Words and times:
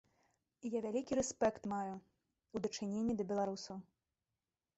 Я 0.77 0.81
вялікі 0.85 1.17
рэспект 1.19 1.63
маю 1.73 1.91
ў 1.91 2.57
дачыненні 2.65 3.13
да 3.21 3.29
беларусаў. 3.35 3.77